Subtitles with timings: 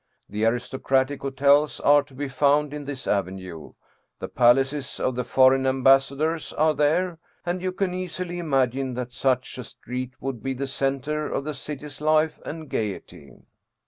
[0.27, 3.73] The aristocratic hotels are to be found in this avenue,
[4.17, 9.59] the palaces of the foreign ambassadors are there, and you can easily imagine that such
[9.59, 13.43] a street would be the center of the city's life and gayety.